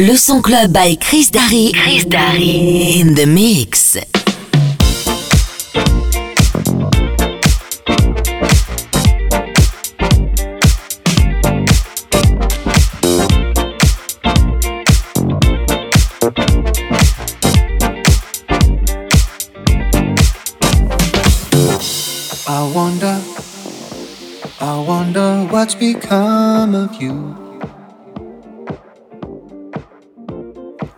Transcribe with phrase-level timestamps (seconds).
[0.00, 1.72] Le son club by Chris Darry.
[1.74, 3.98] Chris Darry in the mix.
[22.48, 23.20] I wonder,
[24.62, 27.39] I wonder what's become of you.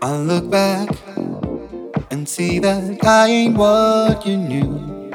[0.05, 0.89] I look back
[2.11, 5.13] and see that I ain't what you knew.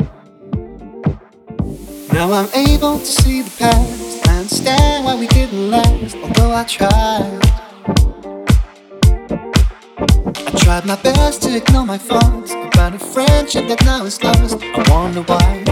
[2.13, 6.63] Now I'm able to see the past, I understand why we didn't last, although I
[6.63, 7.41] tried.
[10.47, 14.63] I tried my best to ignore my faults about a friendship that now is lost.
[14.63, 15.65] I wonder why.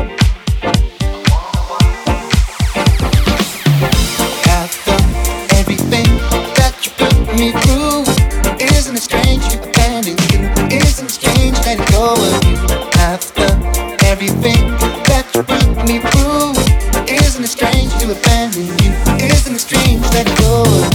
[4.86, 5.04] Done
[5.56, 6.06] everything
[6.60, 7.85] that you put me through.
[18.06, 18.92] To abandon you?
[19.26, 20.94] Isn't it strange letting go of?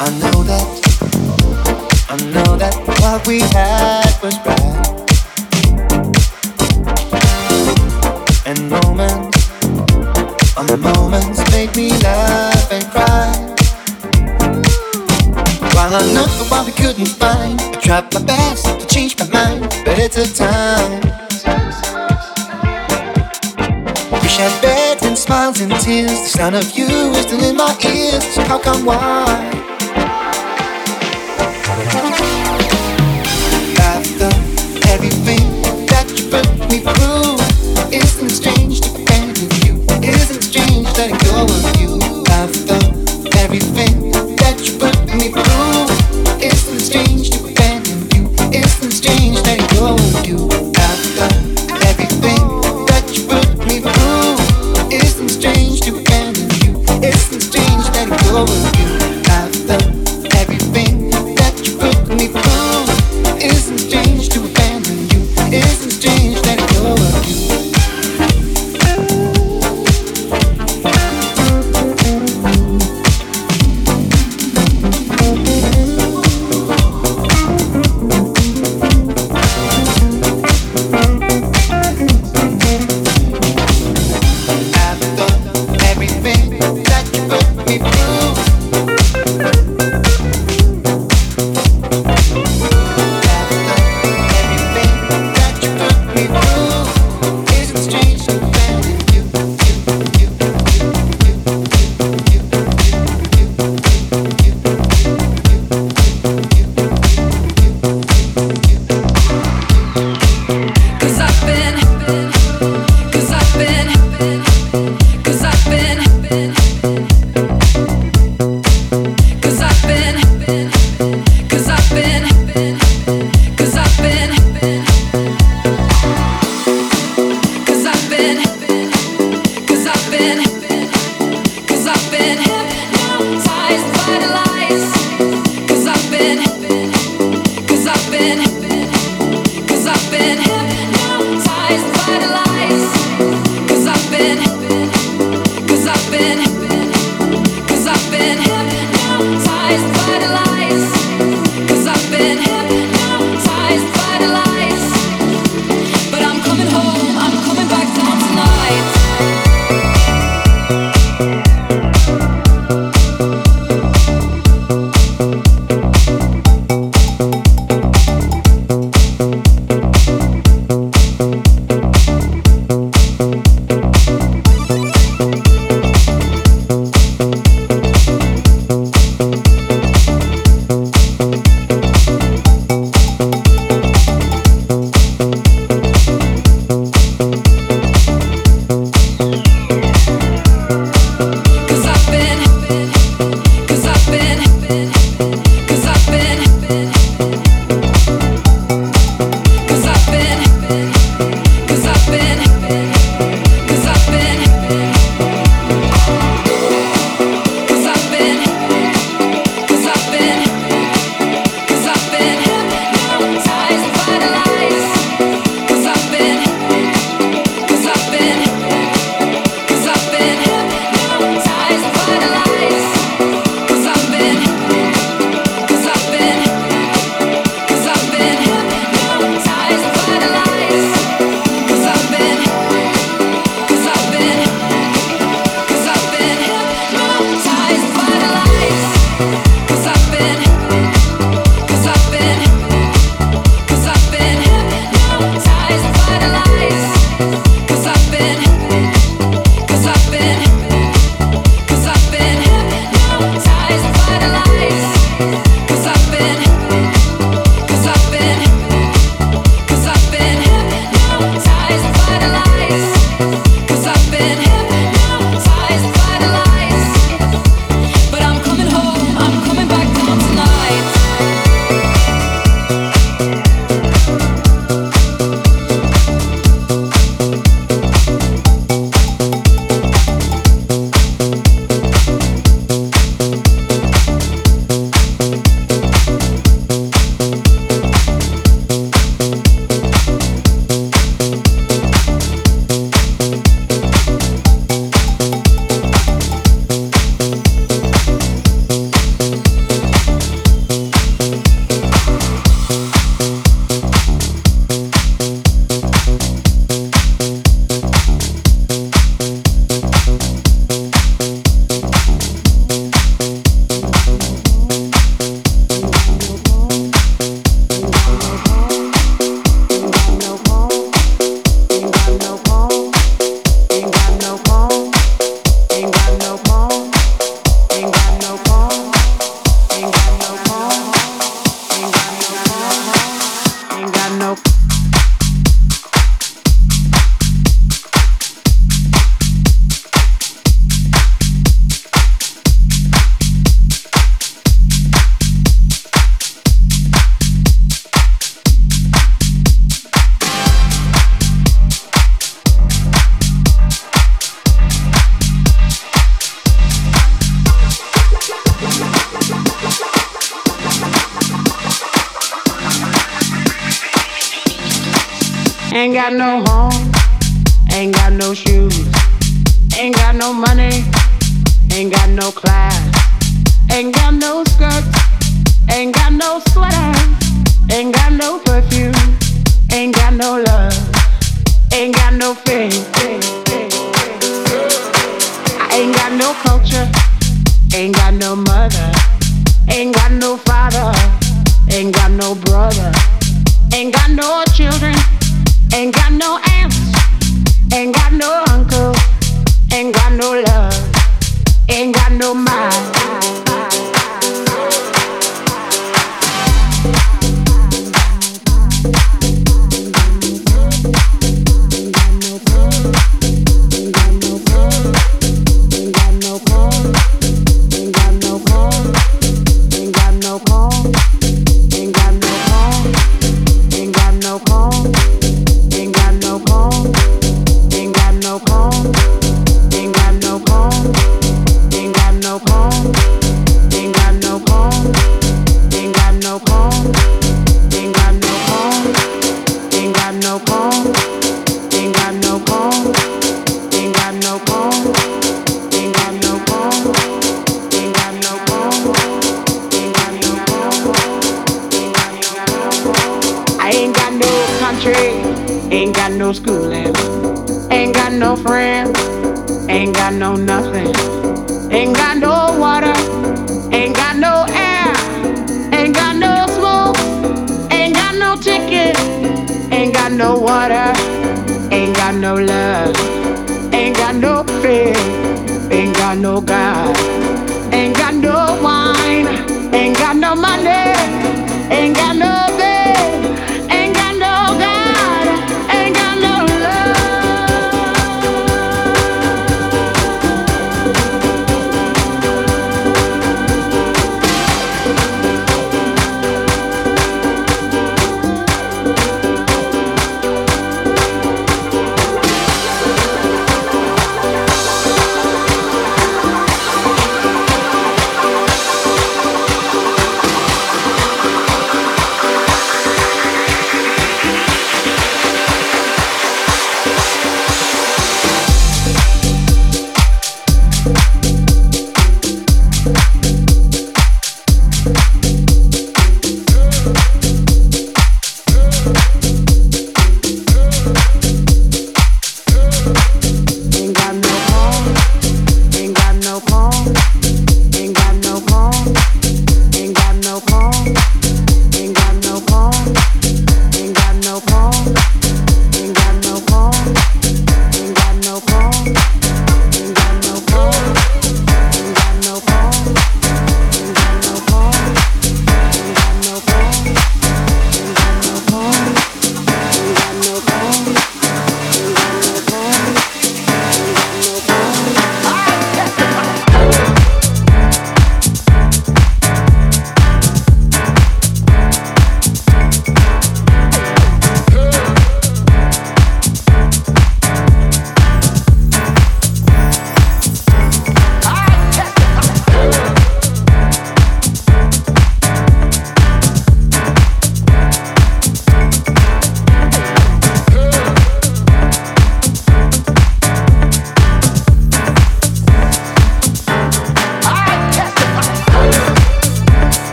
[0.00, 0.66] I know that,
[2.08, 4.86] I know that what we had was right.
[8.46, 9.50] And moments,
[10.56, 13.32] on the moments make me laugh and cry.
[15.74, 19.28] While I look for what we couldn't find, I tried my best to change my
[19.28, 20.99] mind, but it took time.
[26.30, 28.24] Sound of you is still in my ears.
[28.34, 29.69] So how come why?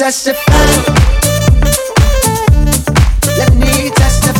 [0.00, 0.32] Let
[3.54, 4.39] me testify.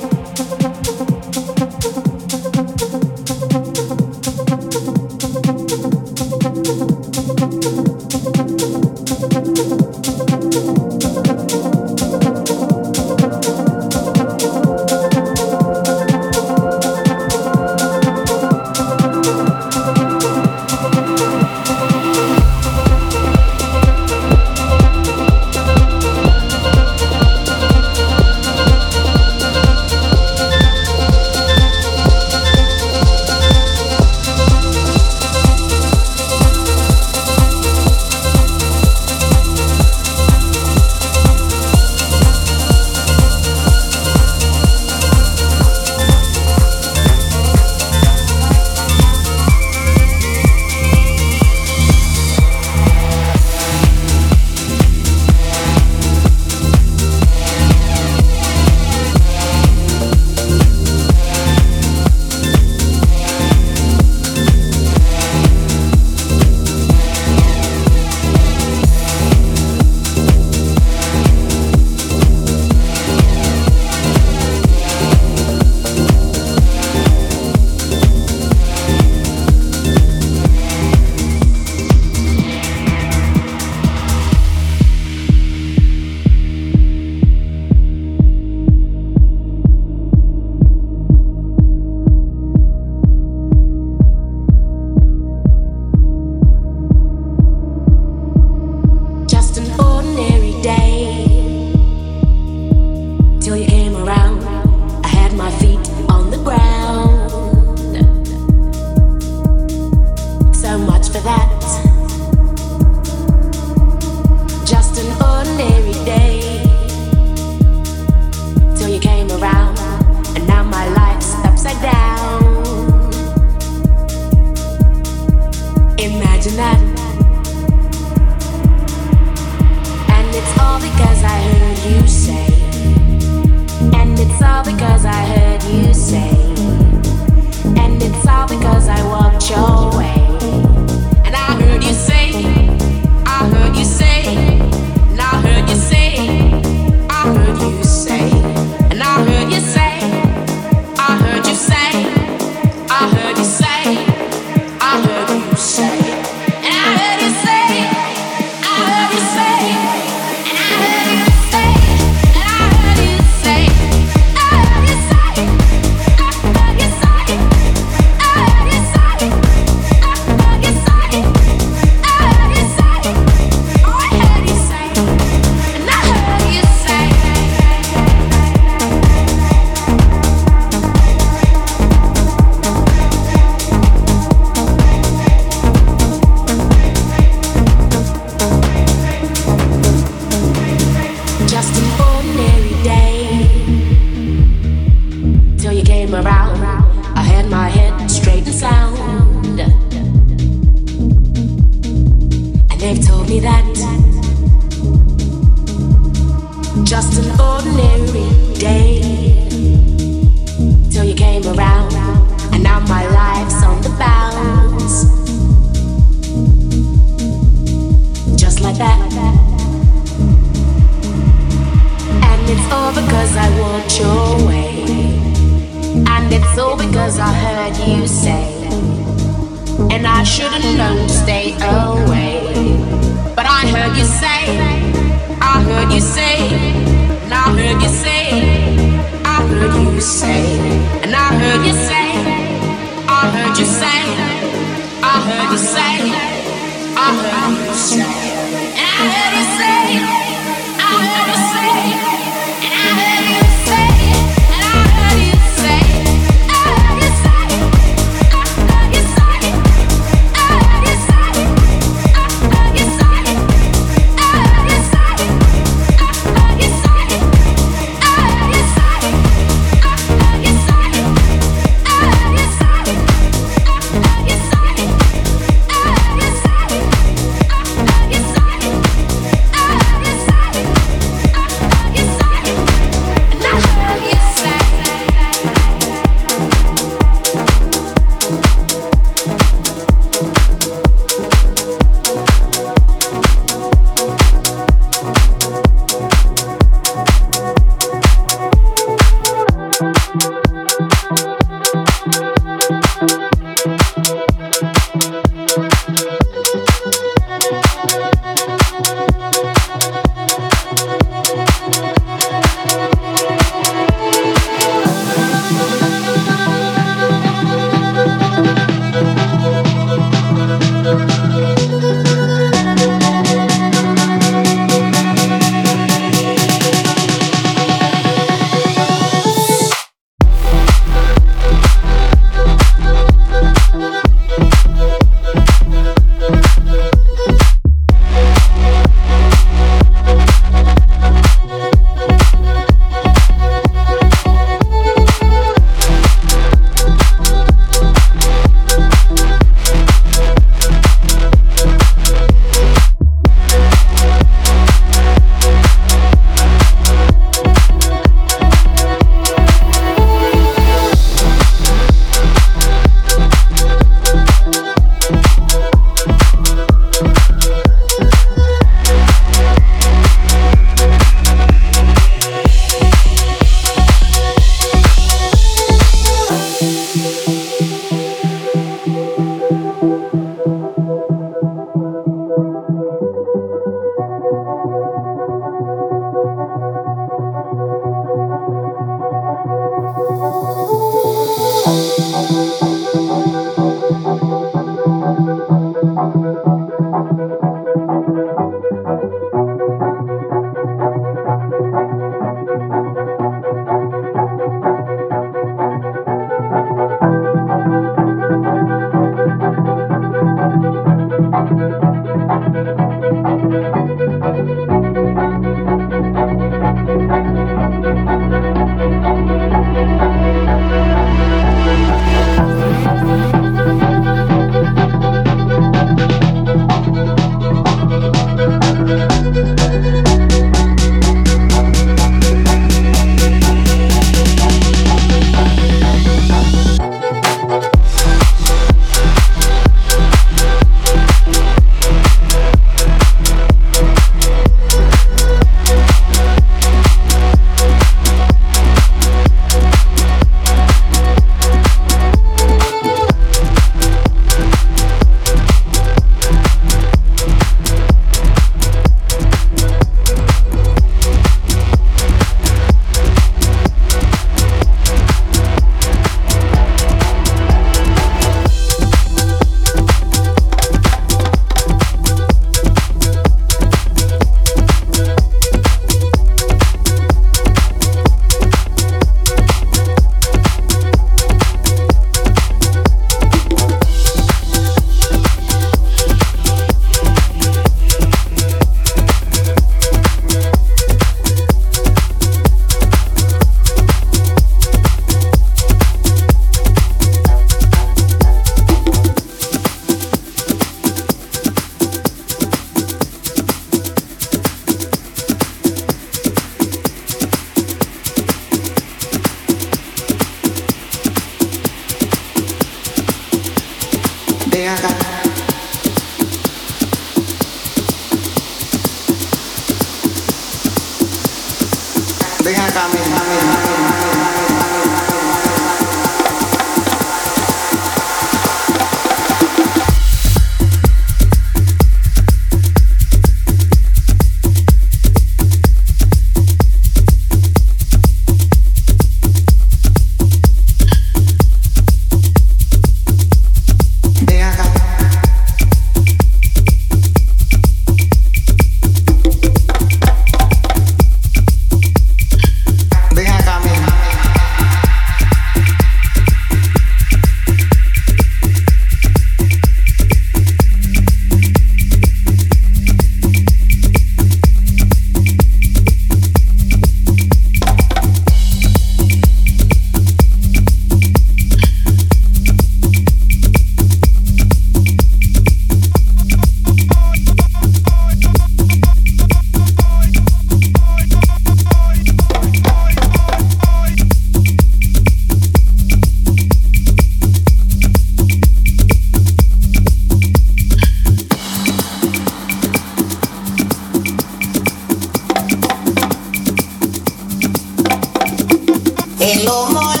[599.33, 600.00] You ready?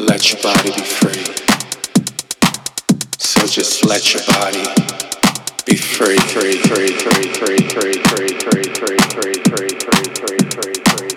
[0.00, 1.24] Let your body be free.
[3.18, 4.62] So just let your body
[5.66, 10.74] be free, free, free, free, free, free, free, free, free, free, free, free, free, free,
[10.84, 11.07] free.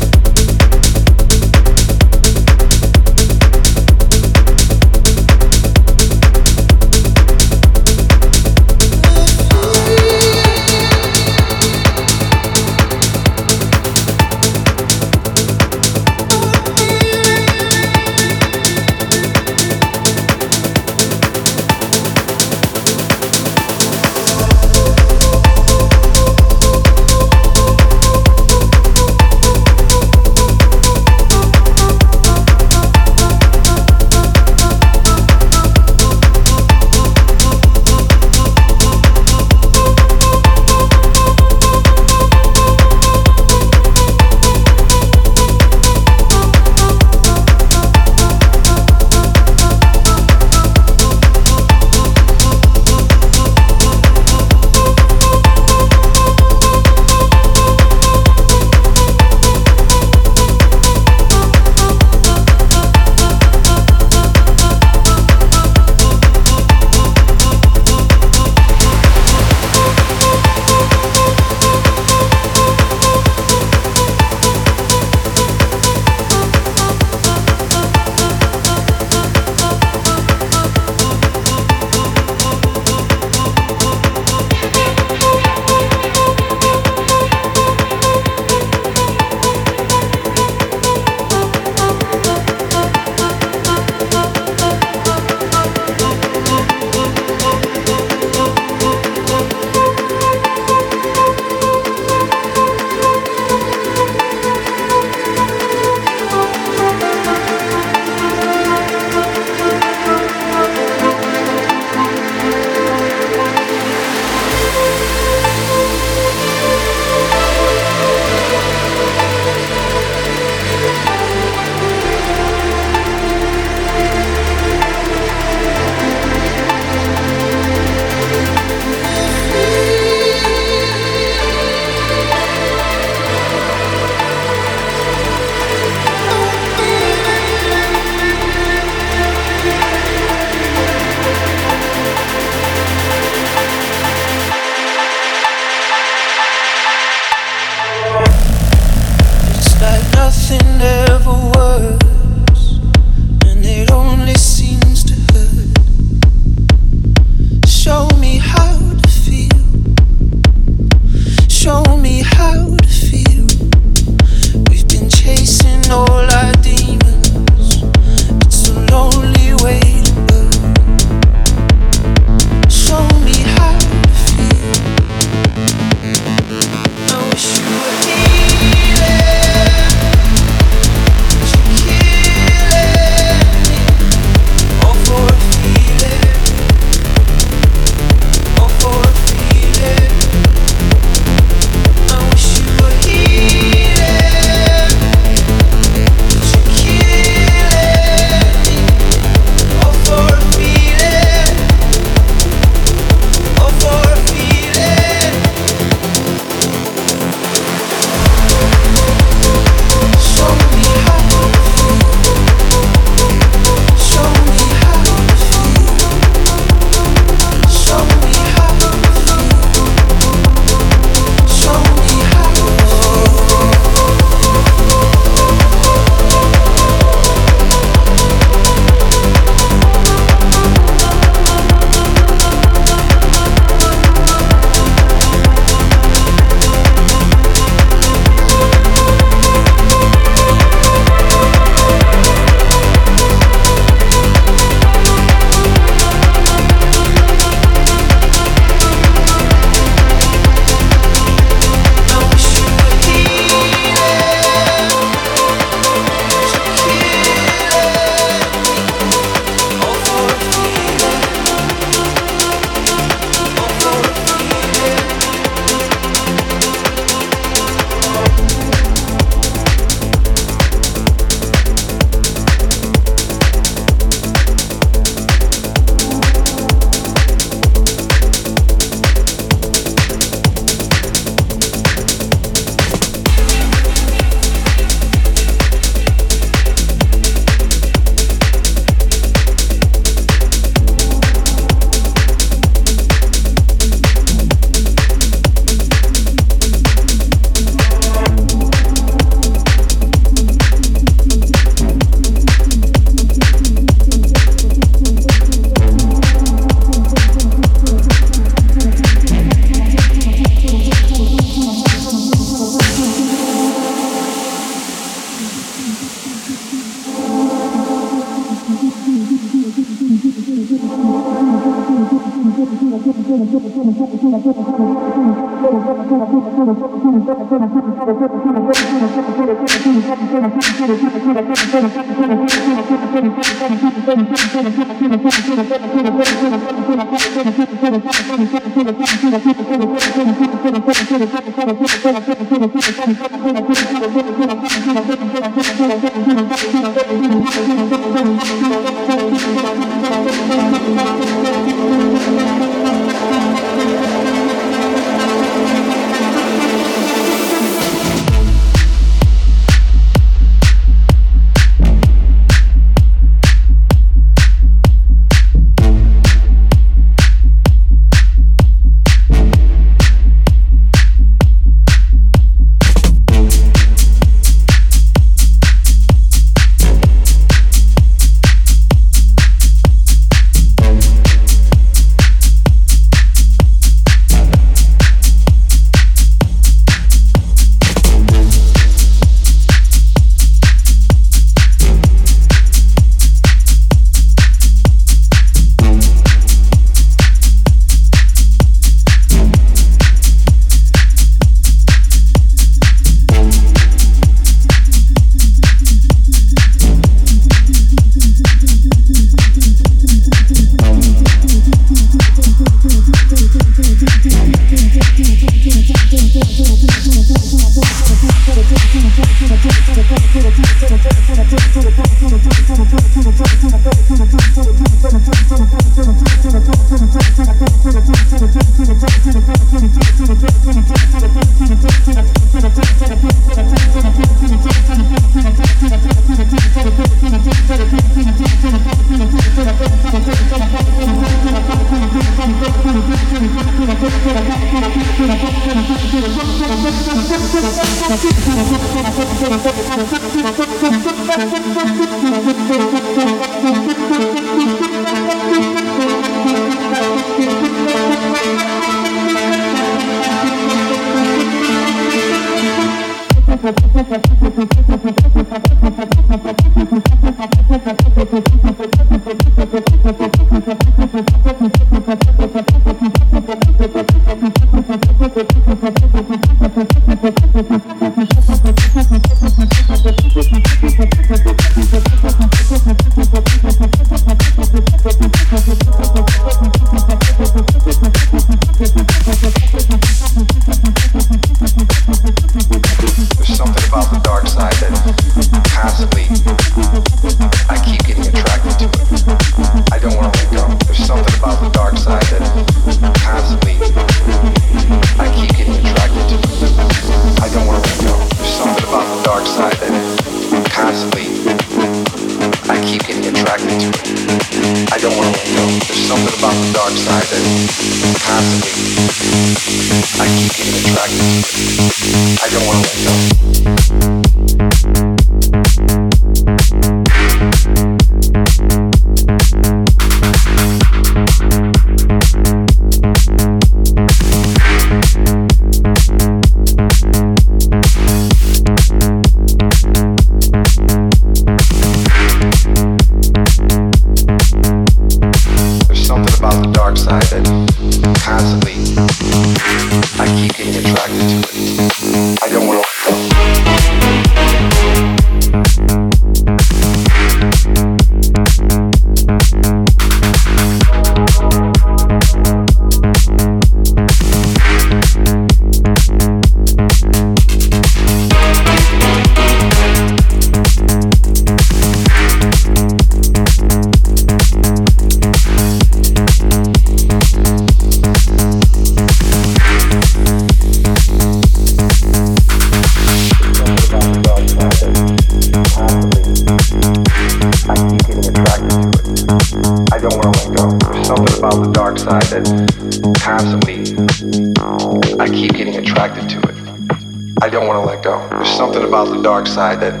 [598.40, 600.00] There's something about the dark side that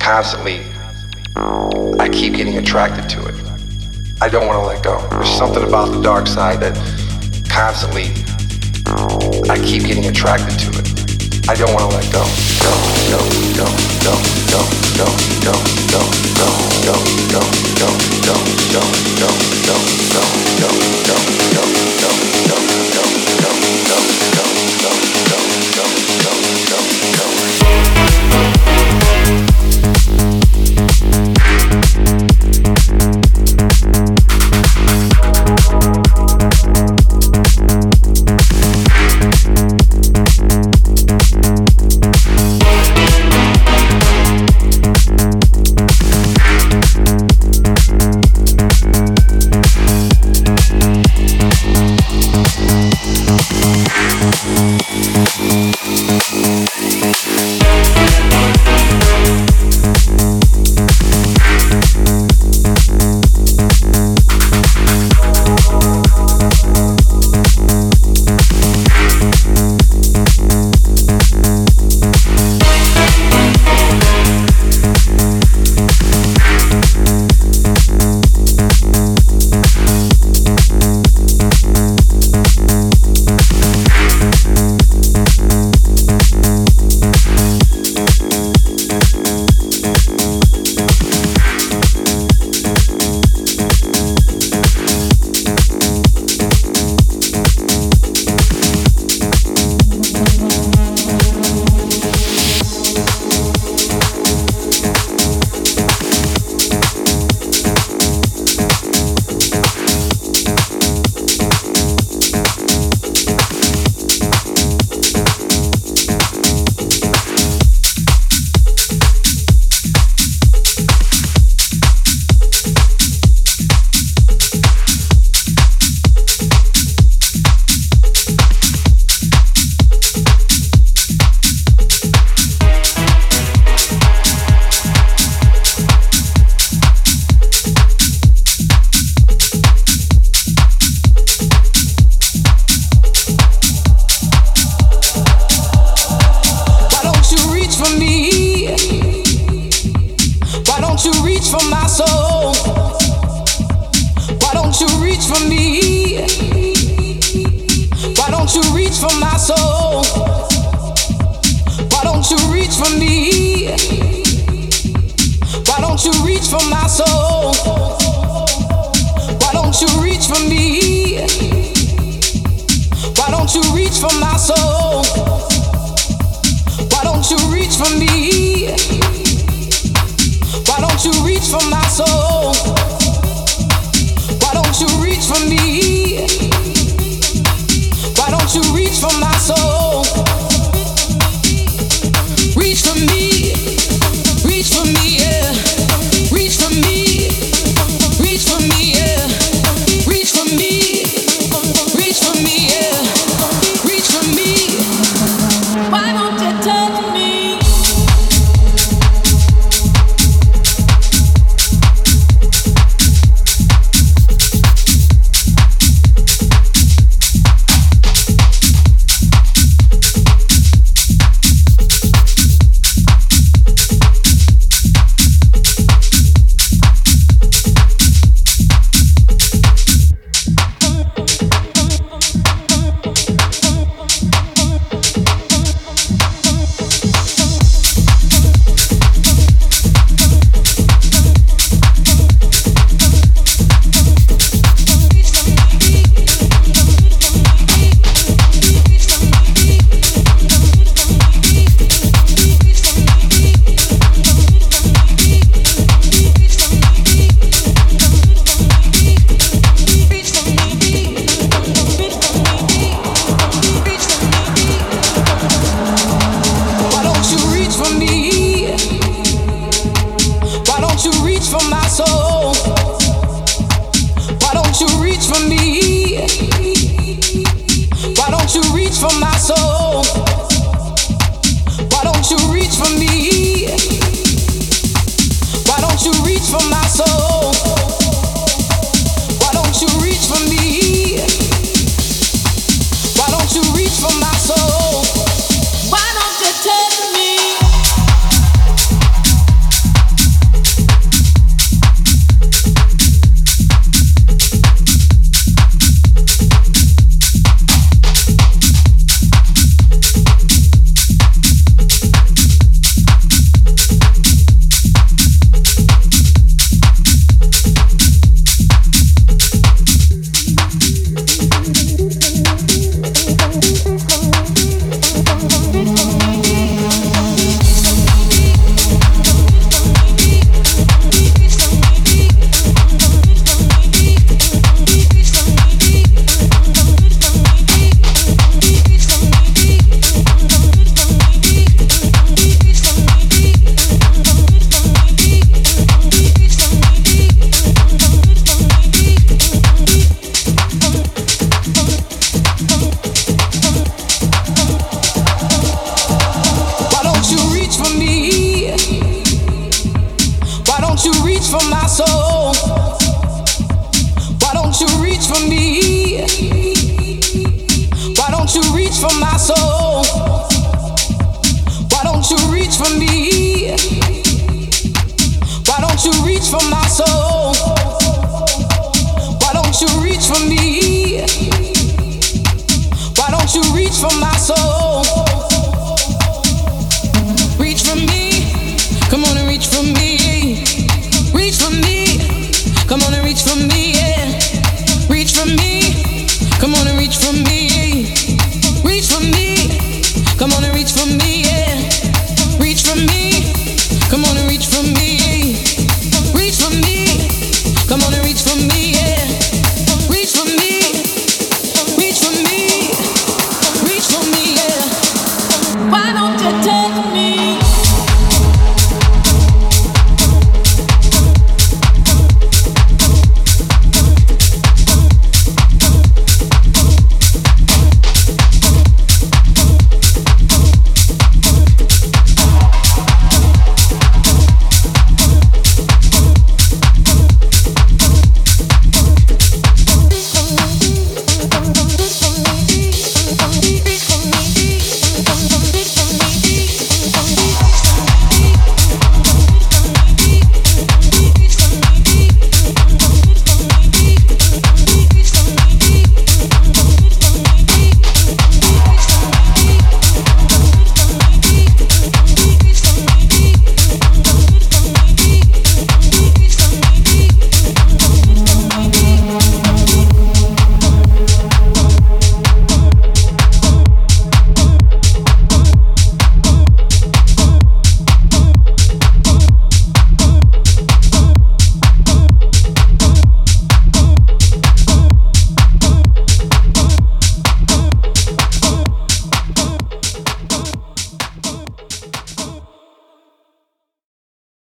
[0.00, 0.60] constantly
[2.00, 3.34] I keep getting attracted to it.
[4.20, 4.98] I don't want to let go.
[5.08, 6.74] There's something about the dark side that
[7.48, 8.10] constantly
[9.48, 11.48] I keep getting attracted to it.
[11.48, 12.26] I don't want to let go.
[12.58, 12.74] Go,
[13.06, 13.22] go,
[13.54, 13.70] go,
[14.02, 14.18] go,
[14.50, 14.66] go,
[14.98, 15.06] go,
[15.46, 16.98] go, go, go, go,
[17.30, 18.34] go, go, go,
[18.66, 18.82] go,
[19.14, 19.30] go,
[19.62, 19.78] go,
[20.58, 20.74] go,
[21.06, 21.49] go, go.